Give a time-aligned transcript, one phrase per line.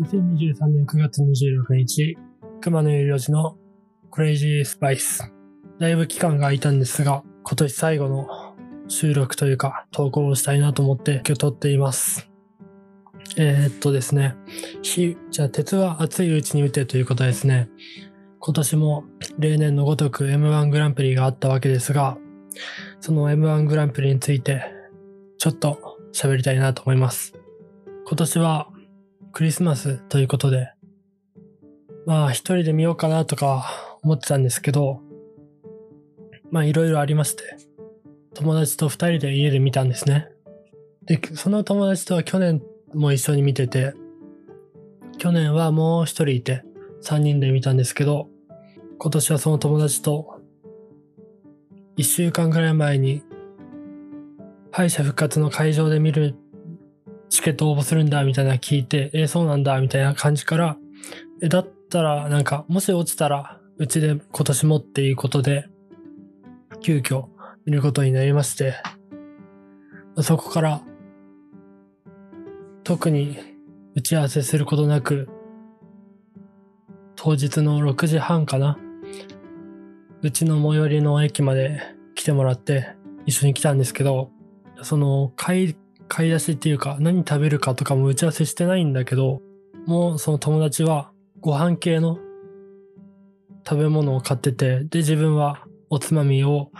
[0.00, 2.16] 2023年9月26日、
[2.62, 3.58] 熊野有料寺の
[4.10, 5.30] クレイジースパイス。
[5.78, 8.26] だいぶ期間が空いたんですが、今年最後の
[8.88, 12.30] 収録というか投稿をしたいなと思って今日撮っています。
[13.36, 14.36] えー、っとですね、
[14.80, 17.68] 火、じゃあ鉄は熱いうちに打てということですね。
[18.38, 19.04] 今年も
[19.38, 22.16] 例年のごとく M1 グランプリがあったわけですが、
[23.00, 24.64] その M1 グランプリについて
[25.36, 27.34] ちょっと喋りたいなと思います。
[28.06, 28.69] 今年は
[29.32, 30.72] クリスマスということで、
[32.06, 35.00] まあ一人で見ようかなとか思ってたんですけど、
[36.50, 37.56] まあいろいろありまして、
[38.34, 40.28] 友達と二人で家で見たんですね。
[41.04, 42.62] で、その友達とは去年
[42.94, 43.94] も一緒に見てて、
[45.18, 46.64] 去年はもう一人いて
[47.00, 48.28] 三人で見たんですけど、
[48.98, 50.40] 今年はその友達と
[51.96, 53.22] 一週間ぐらい前に
[54.72, 56.34] 敗者復活の会場で見る
[57.30, 60.76] チケット応募するんだみたいな聞いて、えー、そうなんだみたいな感じから、
[61.40, 65.68] え、だったらなんか、もし落ちたら、うちで今年もっていうことで、
[66.82, 67.26] 急遽
[67.64, 68.74] 見ることになりまして、
[70.20, 70.82] そこから、
[72.82, 73.38] 特に
[73.94, 75.28] 打ち合わせすることなく、
[77.14, 78.76] 当日の6時半かな、
[80.22, 81.80] うちの最寄りの駅まで
[82.16, 84.30] 来てもらって一緒に来たんですけど、
[84.82, 85.76] その帰
[86.10, 89.40] 買い出しっていうか何食べるかとかも打ち合わせしてないんだけど、
[89.86, 92.18] もうその友達はご飯系の
[93.66, 96.72] 食べ物を買ってて、で自分はおつまみを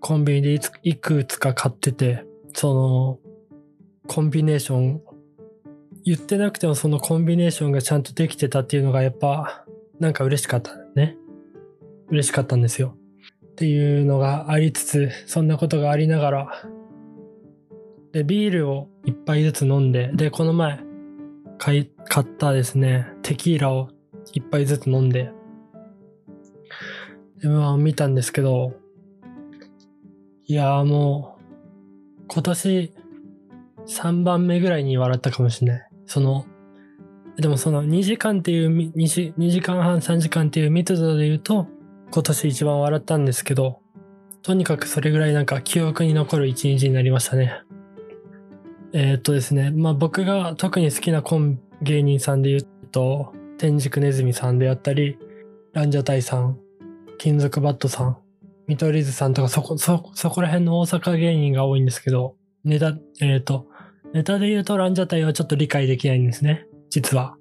[0.00, 3.18] コンビニでいくつか買ってて、その
[4.08, 5.02] コンビネーション、
[6.04, 9.66] 言ってなくてもそのコンビネーションがちゃんとできてたっていうのがやっぱ
[10.00, 11.18] なんか嬉しかったね。
[12.08, 12.96] 嬉しかったんですよ。
[13.44, 16.62] っていうのがありつつ、そんなことがありながら、
[18.12, 20.80] で、ビールを一杯ずつ飲んで、で、この前、
[21.58, 23.90] 買い、買ったですね、テキーラを
[24.32, 25.30] 一杯ずつ飲んで、
[27.42, 28.72] M1 を見たんですけど、
[30.46, 32.92] いやーもう、今年
[33.86, 35.88] 3番目ぐらいに笑ったかもしれない。
[36.06, 36.46] その、
[37.36, 38.92] でもその2時間っていう、2
[39.36, 41.66] ,2 時間半3時間っていう密度で言うと、
[42.10, 43.80] 今年一番笑ったんですけど、
[44.42, 47.62] とにかくそれぐらいなんか記憶に残る一日になりましたね。
[48.92, 55.18] えー、っとですね、まあ僕が特に好きなコン芸人さんで言うと、天竺ネズミさんであったり、
[55.72, 56.58] ランジャタイさん、
[57.18, 58.18] 金属バットさん、
[58.66, 63.66] 見取り図さんとかそこ、そ、こら辺の大阪芸人が多いんですけど、ネタ、えー、っと、
[64.14, 67.36] ネタで言うとランジャタイはちょっと理解できないんですね、実は。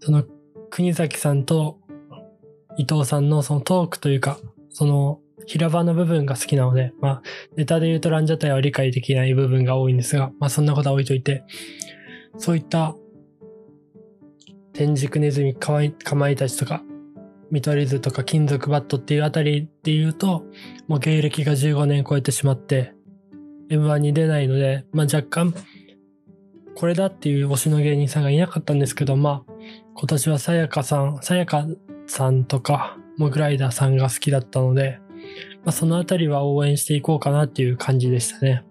[0.00, 0.24] その、
[0.70, 1.78] 国崎さんと
[2.76, 4.38] 伊藤さんのそのトークというか、
[4.70, 7.22] その平場の部分が好きなので、まあ、
[7.56, 11.44] ネタで言うとランジャタイは理解できない部分が多いんですが、まあそんなことは置いといて、
[12.38, 12.94] そういった
[14.72, 16.82] 天竺ネズミかまいかまいたちとか、
[17.50, 20.44] 見取り図とか金属バットっていうあたりで言うと、
[20.86, 22.94] もう芸歴が15年超えてしまって、
[23.70, 25.54] M1 に出ないので、まあ若干、
[26.76, 29.52] これだっていう推しの芸人さんがいなかったんですけど、まあ、
[29.94, 31.66] 今年はさやかさん、さやか
[32.06, 34.98] さんとか、モグライダーさんが好きだったので、
[35.64, 38.64] まあ、そのあたりは応援していこうかなっていう感じでしたね。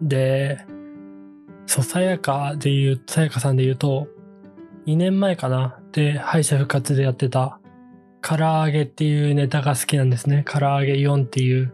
[0.00, 0.64] で、
[1.66, 4.08] そう、さやかで言う、さやかさんで言うと、
[4.86, 7.60] 2年前かなで、敗者復活でやってた、
[8.20, 10.44] 唐揚げっていうネタが好きなんですね。
[10.46, 11.72] 唐揚げ4っていう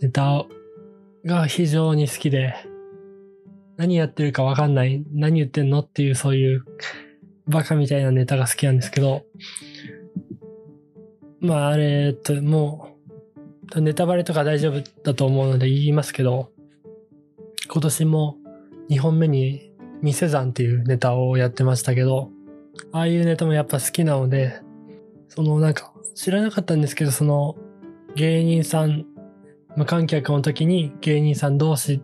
[0.00, 0.44] ネタ
[1.24, 2.54] が非常に好きで、
[3.76, 6.64] 何やってるかわかんない、何言ってんのっていうそういう
[7.46, 9.24] バカみたいなネタが好きなんですけど、
[11.40, 12.91] まああれ、と、もう、
[13.76, 16.50] ネタバレとか大丈夫だと思うので言いますけど、
[17.72, 18.36] 今年も
[18.90, 22.30] 2本目に店山っていうネタをやってましたけど、
[22.90, 24.60] ああいうネタもやっぱ好きなので、
[25.28, 27.56] そのなんか知らなかったんですけど、その
[28.16, 29.06] 芸人さん、
[29.76, 32.02] 無観客の時に芸人さん同士、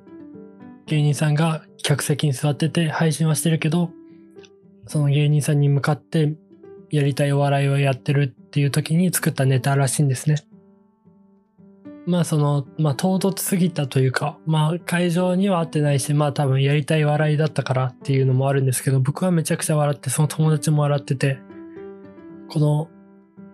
[0.87, 3.91] 芸人さんが客席に座ってて配信はしてるけど、
[4.87, 6.35] その芸人さんに向かって
[6.91, 10.37] やりたいお笑いをやってるっていう時に作ったネタらしいんですね。
[12.09, 21.39] まあその、まあ唐突すぎたというか、まあ会場には合ってないし、まあ多分やりたい笑いだったからっていうのもあるんですけど、僕はめちゃくちゃ笑って、その友達も笑ってて、
[22.49, 22.89] この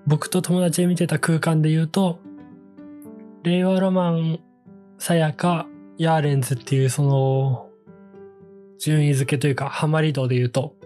[0.06, 2.20] 僕と友達で見てた空間で言うと、
[3.42, 4.38] 令和ロマン、
[4.98, 5.66] さやか、
[5.98, 7.70] ヤーレンズっていうその、
[8.78, 10.76] 順位付けというか、ハマり度で言うと、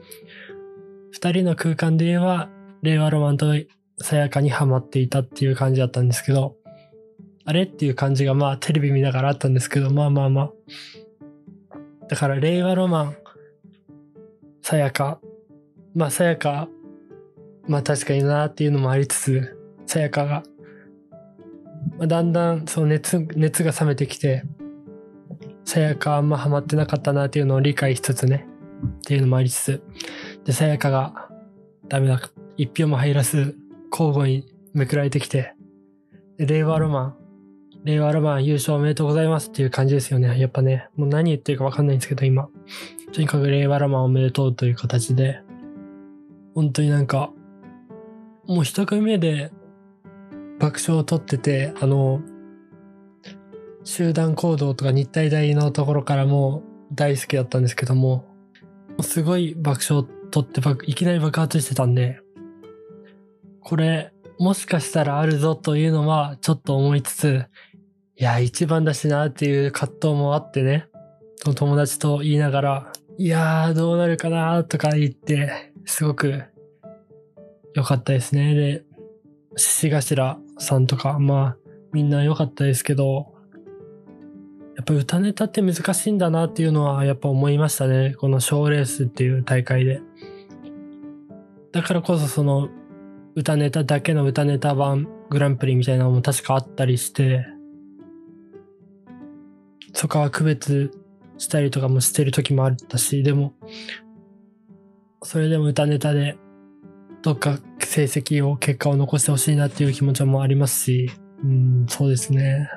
[1.10, 2.48] 二人の空間で言えば、
[2.80, 3.52] 令和ロマンと
[3.98, 6.56] さやかにハマっていたっていう感じだったんですけど、
[7.48, 10.52] あれっていう感じがまあテレビ見ながらあったんですけど、まあまあまあ。
[12.06, 13.16] だから令和ロマン、
[14.60, 15.18] さやか
[15.94, 16.68] まあ、さやか、
[17.66, 20.42] まあ確かになっていうのもありつつ、さやかが、
[21.96, 24.42] まあ、だんだんその熱、熱が冷めてきて、
[25.64, 28.46] さやかあんまハマってなかったなっていうのを理解しつつね、
[28.98, 29.82] っていうのもありつつ、
[30.44, 31.30] で、さやかが
[31.88, 32.20] ダメだ、
[32.58, 33.56] 一票も入らず、
[33.90, 35.54] 交互にめくられてきて、
[36.36, 37.27] 令和ロマン、
[37.84, 40.38] 令和ロマン優勝おめでとうございますっていう感じですよね。
[40.38, 42.48] やっぱね、もう何言ってるかわかんないんですけど、今。
[43.12, 45.40] とにかく令和ロマンおめでとうという形で、
[46.54, 47.30] 本当になんか、
[48.46, 49.52] もう一組目で
[50.58, 52.20] 爆笑を取ってて、あの、
[53.84, 58.26] 集団行動とか日体大のところからも大好きだったんですけども、
[59.00, 60.60] すごい爆笑を取って
[60.90, 62.20] いきなり爆発してたんで、
[63.60, 67.44] これ、もしかしたらあるぞというのはちょっと思いつつ、
[68.20, 70.88] いや、一番だしなっていう葛藤もあってね、
[71.54, 76.42] 友達と言いながら、いやー、どうなるかなとか言って、すごく
[77.74, 78.54] 良かったですね。
[78.54, 78.84] で、
[79.56, 81.56] 獅子頭さんとか、まあ、
[81.92, 83.34] みんな良かったですけど、
[84.76, 88.16] やっぱ歌ネタって難しいんだなっていうのはやっぱ思いましたね。
[88.18, 90.00] この賞レースっていう大会で。
[91.70, 92.68] だからこそその
[93.36, 97.46] 歌ネタだけの歌ネタ版グランプリみたいなのも確かあったりして、
[99.92, 100.92] そこは区別
[101.38, 103.54] したりとかもしてる時もあったし、でも、
[105.22, 106.36] それでも歌ネタで
[107.22, 111.10] どっか成績を、結果を残してほしいなっていう気持ちもありますし、
[111.42, 112.68] うん、そうですね。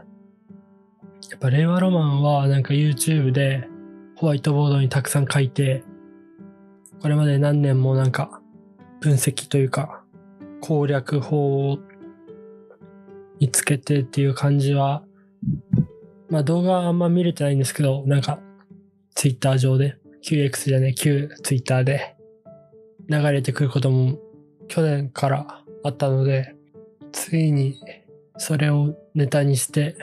[1.29, 3.67] やっぱ令和ロマンはなんか YouTube で
[4.15, 5.83] ホワイトボードにたくさん書いて、
[7.01, 8.41] これまで何年もなんか
[8.99, 10.03] 分析というか
[10.59, 11.79] 攻略法
[13.39, 15.03] につけてっていう感じは、
[16.31, 18.39] まあ動画あんま見れてないんですけど、なんか
[19.15, 22.15] Twitter 上で、QX じゃね、旧 Twitter で
[23.09, 24.17] 流れてくることも
[24.69, 26.55] 去年からあったので、
[27.11, 27.75] ついに
[28.37, 29.97] それをネタにして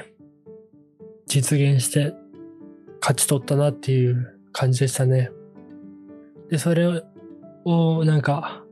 [1.26, 2.12] 実現して
[3.00, 5.30] 勝ち取ったなっていう感じでしたね。
[6.50, 7.02] で、それ
[7.64, 8.62] をなんか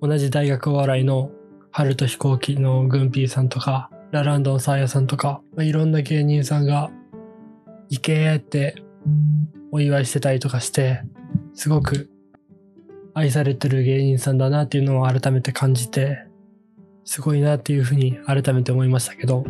[0.00, 1.30] 同じ大学お笑いの
[1.70, 6.90] 春と飛行機のグンピーさんとかラランドのサーヤさんとか、まあ、いろんな芸人さんが
[7.88, 8.82] 行けって
[9.70, 11.02] お祝いしてたりとかして
[11.54, 12.10] すごく
[13.18, 16.24] 愛されてる芸人さんだなっていうのを改めて感じて、
[17.04, 19.44] すごいなっていうふうに改めて思いましたけど、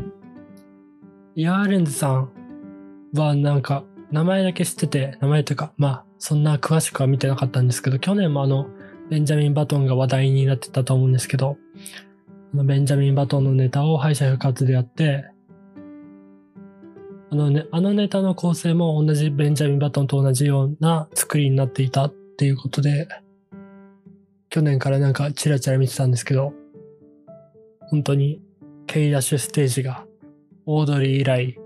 [1.34, 2.31] ヤーレンズさん
[3.14, 8.69] はなんか名前だけ知ってて、名前というか、まあそんな詳しくは見てなかったんですけど、去年もあの、
[9.11, 11.58] ベンジャミン・バトンが話題になってたと思うんですけど、
[12.54, 15.26] ベンジャミン・バトンのネタを敗者復活でやって、
[17.30, 23.06] あのね、あのネタの構成も同じベンジャミン・バトンと同じような作りになっていたっていうことで、
[24.48, 26.54] 去年からなんかチラチラ見てたんですけど、
[27.90, 28.40] 本当に
[28.86, 30.06] K ダッシュステージが
[30.64, 31.58] オードリー以来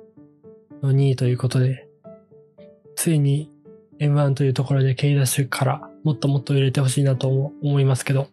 [0.82, 1.86] の2位ということで、
[2.96, 3.52] ついに
[4.00, 8.28] M1 というところで K ダッシュからもっともっと入れてほしいなと思いますけど、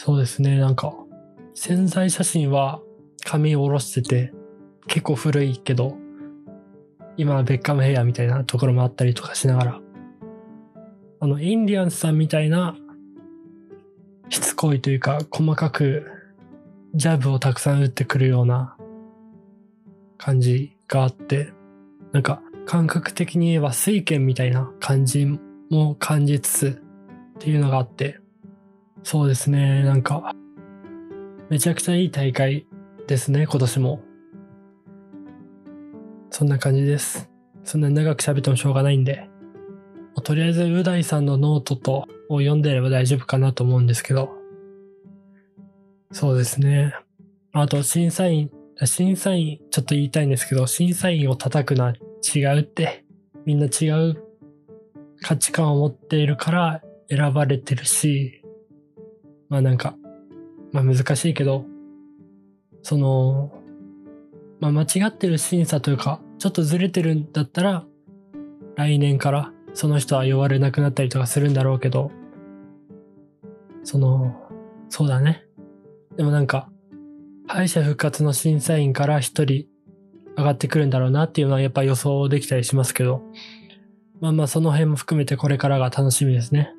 [0.00, 0.94] そうですね、なんか
[1.54, 2.80] 潜在写真は
[3.24, 4.32] 髪を下ろしてて
[4.86, 5.96] 結構古いけど、
[7.16, 9.80] 今はベッカムヘアみたいなところもあったりとかしながら、
[11.18, 12.76] あの、インディアンスさんみたいな、
[14.28, 16.06] しつこいというか、細かく、
[16.94, 18.76] ジャブをたくさん打ってくるような
[20.16, 21.52] 感じがあって、
[22.12, 25.26] なんか、感覚的に言えば水拳みたいな感じ
[25.70, 26.82] も感じつつ
[27.34, 28.20] っていうのがあって、
[29.02, 30.32] そうですね、なんか、
[31.48, 32.66] めちゃくちゃいい大会
[33.06, 34.00] ですね、今年も。
[36.30, 37.30] そんな感じです。
[37.64, 39.28] そんな長く喋ってもしょうがないんで、
[40.20, 44.30] とりあえず、う大さんのノートとを読んでれば大丈夫かなと思うんですけど。
[46.12, 46.94] そうですね。
[47.52, 48.50] あと、審査員、
[48.84, 51.94] 審査員、ちょっと言いたいんですけど、審査員を叩くのは
[52.34, 53.04] 違うって、
[53.44, 54.22] みんな違う
[55.22, 58.42] 価値観を持っているから選ばれてるし、
[59.48, 59.96] まあなんか、
[60.72, 61.64] まあ難しいけど、
[62.82, 63.52] その、
[64.60, 67.84] まあ間違ってる審査というか、ちょっとずれてるんだったら、
[68.76, 72.10] 来年からその人は呼ばれなくなったりとかするんだろうけど、
[73.82, 74.34] その、
[74.88, 75.44] そうだね。
[76.16, 76.70] でもなんか、
[77.46, 79.66] 敗者復活の審査員から一人
[80.36, 83.22] 上がってくるんだろうなっていうのはやっぱ予想できたりしますけど、
[84.20, 86.72] まあまあその辺も含めてこれからが楽しみですね。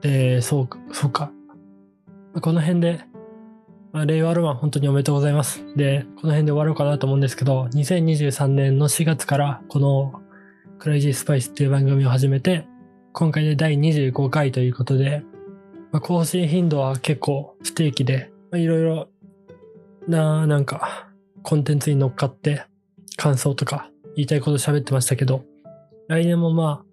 [0.00, 1.32] で、そうか、そうか。
[2.40, 3.00] この辺で、
[3.92, 5.64] まあ、令和ロマン本当におめでとうございます。
[5.76, 10.20] で、この辺で終わろうかなと思うんですけど、2023年の4月からこの
[10.78, 12.66] クレイジースパイスっていう番組を始めて、
[13.12, 15.24] 今回で第25回ということで、
[15.90, 19.08] まあ、更新頻度は結構不定期で、いろいろ
[20.06, 21.08] な、なんか、
[21.42, 22.64] コンテンツに乗っかって
[23.16, 25.44] 感想とか言いたいこと喋ってましたけど、
[26.08, 26.87] 来年もまあ、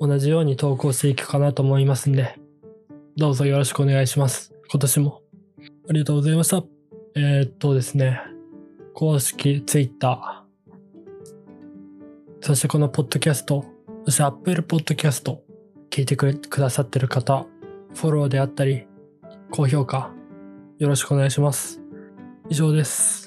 [0.00, 2.38] 同じように投稿していくかなと思いますんで、
[3.16, 4.54] どうぞよろしくお願いします。
[4.70, 5.22] 今年も。
[5.88, 6.64] ありがとうございました。
[7.14, 8.20] えー、っとですね、
[8.92, 10.44] 公式 Twitter、
[12.40, 13.64] そしてこのポッドキャスト、
[14.04, 15.38] そして Apple Podcast
[15.90, 17.46] 聞いてくださってる方、
[17.94, 18.86] フォローであったり、
[19.50, 20.12] 高評価、
[20.78, 21.80] よろしくお願いします。
[22.50, 23.23] 以上です。